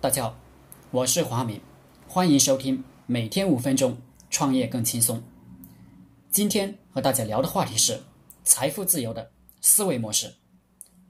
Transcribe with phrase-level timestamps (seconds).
[0.00, 0.34] 大家好，
[0.92, 1.60] 我是黄浩明，
[2.08, 3.94] 欢迎收听每天五分钟
[4.30, 5.22] 创业更轻松。
[6.30, 8.02] 今天和大家聊的话题是
[8.42, 10.34] 财富自由的思维模式。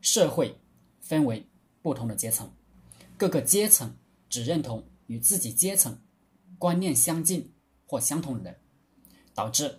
[0.00, 0.58] 社会
[1.02, 1.46] 分为
[1.82, 2.50] 不同的阶层，
[3.18, 3.94] 各个阶层
[4.30, 5.94] 只认同与自己阶层
[6.56, 7.52] 观念相近
[7.84, 8.58] 或相同的人，
[9.34, 9.78] 导致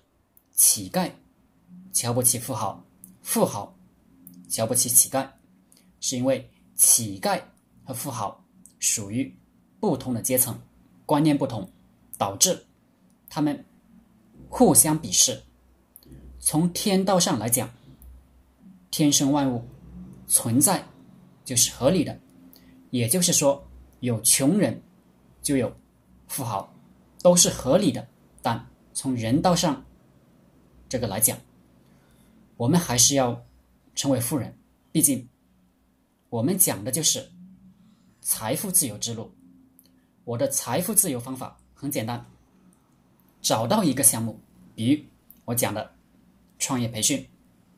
[0.51, 1.11] 乞丐
[1.91, 2.85] 瞧不起富豪，
[3.23, 3.75] 富豪
[4.47, 5.27] 瞧不起乞丐，
[5.99, 7.41] 是因为乞丐
[7.83, 8.45] 和富豪
[8.79, 9.31] 属于
[9.79, 10.59] 不同的阶层，
[11.05, 11.69] 观念不同，
[12.17, 12.65] 导致
[13.29, 13.63] 他们
[14.49, 15.41] 互相鄙视。
[16.39, 17.69] 从天道上来讲，
[18.89, 19.63] 天生万物。
[20.31, 20.87] 存在
[21.43, 22.15] 就是合理的，
[22.91, 23.67] 也就是说，
[24.01, 24.79] 有穷人
[25.41, 25.75] 就有
[26.27, 26.71] 富豪，
[27.23, 28.07] 都是合理的。
[28.39, 29.83] 但从人道上
[30.87, 31.35] 这个来讲，
[32.57, 33.43] 我们还是要
[33.95, 34.55] 成为富人。
[34.91, 35.27] 毕竟，
[36.29, 37.27] 我们讲的就是
[38.21, 39.31] 财富自由之路。
[40.23, 42.25] 我的财富自由方法很简单：
[43.41, 44.39] 找到一个项目，
[44.75, 45.03] 比如
[45.45, 45.91] 我讲的
[46.57, 47.27] 创业培训、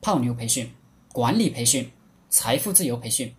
[0.00, 0.70] 泡妞培训、
[1.12, 1.90] 管理培训。
[2.34, 3.34] 财富自由培训，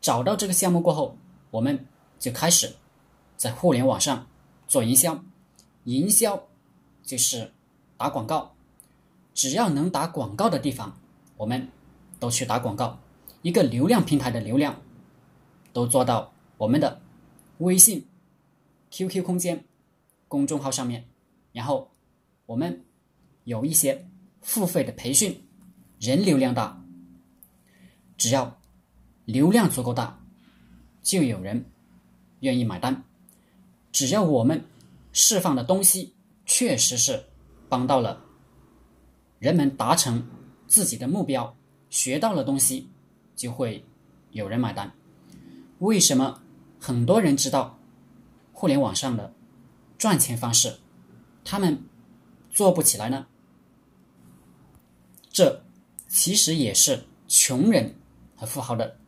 [0.00, 1.14] 找到这个项目过后，
[1.50, 1.86] 我们
[2.18, 2.74] 就开始
[3.36, 4.26] 在互联网上
[4.66, 5.22] 做营销。
[5.84, 6.42] 营销
[7.02, 7.52] 就是
[7.98, 8.54] 打广告，
[9.34, 10.98] 只要能打广告的地方，
[11.36, 11.68] 我们
[12.18, 12.98] 都去打广告。
[13.42, 14.80] 一个流量平台的流量
[15.74, 17.02] 都做到我们的
[17.58, 18.06] 微信、
[18.90, 19.64] QQ 空间、
[20.28, 21.04] 公众号上面，
[21.52, 21.90] 然后
[22.46, 22.84] 我们
[23.42, 24.06] 有一些
[24.40, 25.44] 付费的培训，
[25.98, 26.80] 人流量大。
[28.16, 28.56] 只要
[29.24, 30.20] 流量足够大，
[31.02, 31.66] 就有人
[32.40, 33.02] 愿意买单。
[33.90, 34.64] 只要我们
[35.12, 36.14] 释放的东西
[36.46, 37.24] 确实是
[37.68, 38.24] 帮到了
[39.40, 40.24] 人们达成
[40.68, 41.56] 自己的目标，
[41.90, 42.88] 学到了东西，
[43.34, 43.84] 就会
[44.30, 44.92] 有人买单。
[45.78, 46.42] 为什么
[46.80, 47.78] 很多人知道
[48.52, 49.34] 互联网上的
[49.98, 50.78] 赚钱方式，
[51.44, 51.84] 他们
[52.50, 53.26] 做不起来呢？
[55.30, 55.64] 这
[56.08, 57.96] 其实也是穷人。
[58.36, 58.98] 和富豪的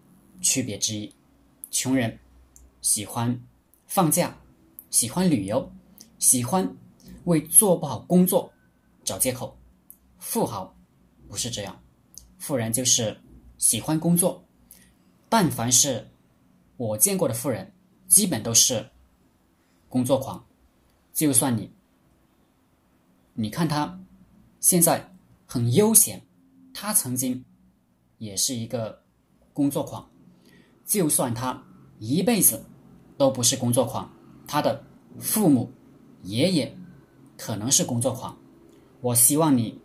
[0.41, 1.13] 区别之一，
[1.69, 2.17] 穷人
[2.81, 3.43] 喜欢
[3.85, 4.39] 放假，
[4.89, 5.73] 喜欢旅游，
[6.21, 6.77] 喜欢
[7.25, 8.53] 为做不好工作
[9.03, 9.59] 找借口；
[10.21, 10.77] 富豪
[11.29, 11.83] 不是这样，
[12.39, 13.21] 富人就是
[13.59, 14.45] 喜欢工作。
[15.29, 16.09] 但凡是
[16.77, 17.73] 我见过的富人，
[18.07, 18.89] 基本都是
[19.89, 20.45] 工作狂。
[21.13, 21.71] 就算你，
[23.35, 23.99] 你看他
[24.61, 25.13] 现在
[25.47, 26.23] 很悠闲，
[26.75, 27.45] 他曾经
[28.19, 29.05] 也是一个。
[29.57, 30.07] 工作狂，
[30.85, 31.65] 就算他
[31.99, 32.63] 一辈子
[33.17, 34.13] 都不是工作狂，
[34.47, 34.85] 他的
[35.19, 35.73] 父母、
[36.25, 36.77] 爷爷
[37.39, 38.37] 可能是工作狂。
[39.01, 39.81] 我希望你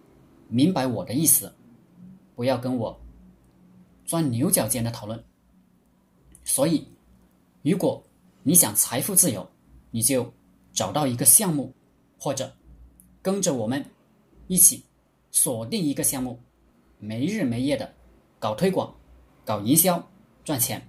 [0.50, 1.56] 明白我的意思，
[2.36, 3.00] 不要跟我
[4.04, 5.24] 钻牛角尖的讨论。
[6.54, 6.86] 所以，
[7.62, 8.04] 如果
[8.44, 9.50] 你想财富自由，
[9.90, 10.34] 你就
[10.74, 11.74] 找到一个项目，
[12.20, 12.58] 或者
[13.22, 13.86] 跟着我们
[14.48, 14.84] 一起
[15.32, 16.42] 锁定一个项目，
[17.00, 17.94] 没日没夜的
[18.38, 18.94] 搞推广。
[19.46, 20.12] 搞营销
[20.44, 20.86] 赚钱，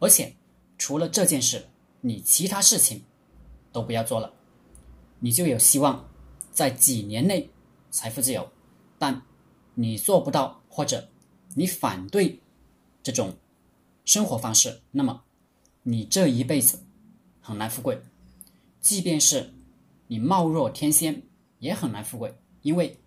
[0.00, 0.36] 而且
[0.76, 1.66] 除了这件事，
[2.02, 3.02] 你其他事情
[3.72, 4.30] 都不要做了，
[5.20, 6.06] 你就有希望
[6.52, 7.48] 在几年内
[7.90, 8.46] 财富自由。
[8.98, 9.22] 但
[9.72, 11.08] 你做不到，或者
[11.54, 12.38] 你反对
[13.02, 13.34] 这种
[14.06, 15.22] 生活方式，那么
[15.82, 16.78] 你这一辈子
[17.42, 18.00] 很难富贵。
[18.80, 19.52] 即便是
[20.06, 21.22] 你貌若天仙，
[21.58, 22.98] 也很难富贵，因为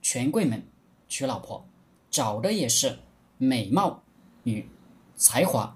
[0.00, 0.66] 权贵们
[1.06, 1.68] 娶老婆
[2.10, 2.98] 找的也是
[3.36, 4.00] 美貌。
[4.44, 4.68] 与
[5.16, 5.74] 才华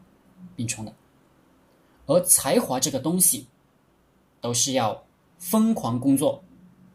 [0.55, 0.95] 并重的，
[2.05, 3.47] 而才华这个东西，
[4.43, 5.07] 都是要
[5.39, 6.45] 疯狂工作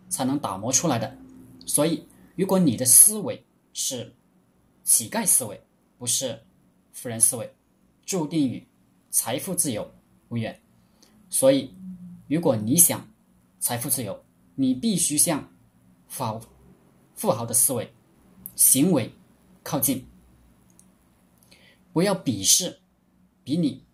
[0.08, 1.18] 才能打磨出来的。
[1.66, 4.14] 所以，如果你的思维是
[4.84, 5.60] 乞丐思维，
[5.98, 6.40] 不是
[6.92, 7.52] 富人思维，
[8.06, 8.68] 注定与
[9.10, 9.94] 财富自由
[10.30, 10.60] 无缘。
[11.30, 11.74] 所以，
[12.28, 13.08] 如果你想
[13.60, 14.24] 财富自由，
[14.56, 15.52] 你必须向
[16.08, 16.42] 富豪
[17.16, 17.92] 富豪的思维、
[18.56, 19.12] 行为
[19.64, 20.06] 靠近。
[21.92, 22.80] 不要鄙视
[23.44, 23.86] 比你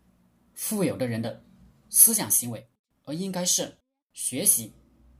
[0.53, 1.43] 富有的人的
[1.89, 2.67] 思想行为，
[3.03, 3.77] 而应该是
[4.13, 4.73] 学习，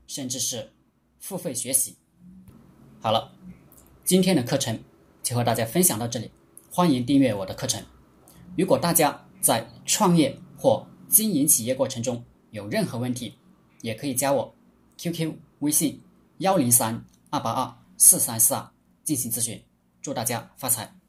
[0.06, 0.72] 甚至是
[1.18, 1.96] 付费学习。
[3.00, 3.34] 好了，
[4.04, 4.78] 今天的课程
[5.22, 6.30] 就和大家分享到这里，
[6.70, 7.82] 欢迎订阅我的课程。
[8.56, 13.34] 如果大家在创业或经营企业过程中有任何问题，
[13.80, 14.54] 也可以加我
[14.98, 16.00] QQ 微信
[16.38, 18.70] 幺零三二八二四三四二
[19.04, 19.60] 进行咨询。
[20.02, 20.99] 祝大家发财！